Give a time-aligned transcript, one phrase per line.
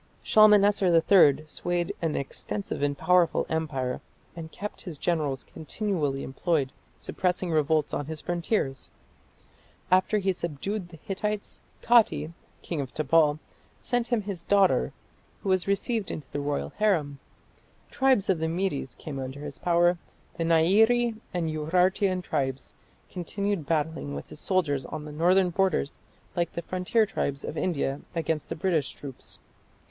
[0.23, 4.01] Shalmaneser III swayed an extensive and powerful empire,
[4.35, 8.89] and kept his generals continually employed suppressing revolts on his frontiers.
[9.91, 12.31] After he subdued the Hittites, Kati,
[12.63, 13.37] king of Tabal,
[13.79, 14.91] sent him his daughter,
[15.43, 17.19] who was received into the royal harem.
[17.91, 19.99] Tribes of the Medes came under his power:
[20.35, 22.73] the Nairi and Urartian tribes
[23.11, 25.99] continued battling with his soldiers on his northern borders
[26.35, 29.37] like the frontier tribes of India against the British troops.